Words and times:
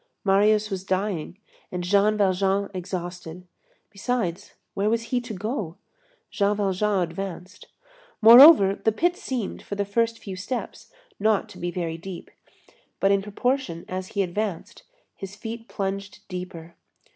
Marius 0.23 0.71
was 0.71 0.83
dying, 0.83 1.37
and 1.71 1.83
Jean 1.83 2.17
Valjean 2.17 2.69
exhausted. 2.73 3.45
Besides, 3.91 4.55
where 4.73 4.89
was 4.89 5.03
he 5.13 5.21
to 5.21 5.33
go? 5.35 5.77
Jean 6.31 6.57
Valjean 6.57 7.03
advanced. 7.03 7.67
Moreover, 8.19 8.73
the 8.83 8.91
pit 8.91 9.15
seemed, 9.15 9.61
for 9.61 9.75
the 9.75 9.85
first 9.85 10.17
few 10.17 10.35
steps, 10.35 10.91
not 11.19 11.47
to 11.49 11.59
be 11.59 11.69
very 11.69 11.99
deep. 11.99 12.31
But 12.99 13.11
in 13.11 13.21
proportion 13.21 13.85
as 13.87 14.07
he 14.17 14.23
advanced, 14.23 14.81
his 15.15 15.35
feet 15.35 15.67
plunged 15.67 16.27
deeper. 16.27 16.73